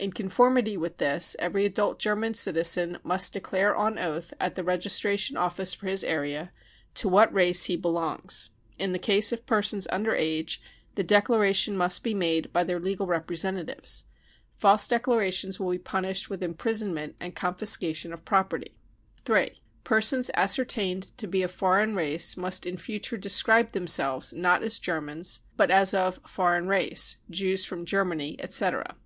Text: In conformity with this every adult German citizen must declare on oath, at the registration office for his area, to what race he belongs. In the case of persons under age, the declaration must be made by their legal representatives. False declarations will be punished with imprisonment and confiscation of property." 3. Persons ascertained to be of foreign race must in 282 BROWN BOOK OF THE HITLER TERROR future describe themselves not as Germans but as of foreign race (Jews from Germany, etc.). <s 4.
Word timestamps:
In 0.00 0.10
conformity 0.12 0.76
with 0.76 0.98
this 0.98 1.36
every 1.38 1.64
adult 1.64 2.00
German 2.00 2.34
citizen 2.34 2.98
must 3.04 3.32
declare 3.32 3.76
on 3.76 3.96
oath, 3.96 4.34
at 4.40 4.56
the 4.56 4.64
registration 4.64 5.36
office 5.36 5.72
for 5.74 5.86
his 5.86 6.02
area, 6.02 6.50
to 6.94 7.08
what 7.08 7.32
race 7.32 7.66
he 7.66 7.76
belongs. 7.76 8.50
In 8.80 8.90
the 8.90 8.98
case 8.98 9.30
of 9.30 9.46
persons 9.46 9.86
under 9.92 10.16
age, 10.16 10.60
the 10.96 11.04
declaration 11.04 11.76
must 11.76 12.02
be 12.02 12.14
made 12.14 12.52
by 12.52 12.64
their 12.64 12.80
legal 12.80 13.06
representatives. 13.06 14.02
False 14.56 14.88
declarations 14.88 15.60
will 15.60 15.70
be 15.70 15.78
punished 15.78 16.28
with 16.28 16.42
imprisonment 16.42 17.14
and 17.20 17.36
confiscation 17.36 18.12
of 18.12 18.24
property." 18.24 18.74
3. 19.24 19.62
Persons 19.84 20.28
ascertained 20.34 21.16
to 21.16 21.28
be 21.28 21.44
of 21.44 21.52
foreign 21.52 21.94
race 21.94 22.36
must 22.36 22.66
in 22.66 22.76
282 22.76 22.80
BROWN 22.80 22.80
BOOK 22.80 22.80
OF 22.82 22.82
THE 22.82 22.88
HITLER 22.88 22.98
TERROR 22.98 23.00
future 23.04 23.20
describe 23.20 23.70
themselves 23.70 24.32
not 24.32 24.64
as 24.64 24.80
Germans 24.80 25.40
but 25.56 25.70
as 25.70 25.94
of 25.94 26.18
foreign 26.26 26.66
race 26.66 27.18
(Jews 27.30 27.64
from 27.64 27.84
Germany, 27.84 28.34
etc.). 28.40 28.80
<s 28.82 28.94
4. 28.94 28.96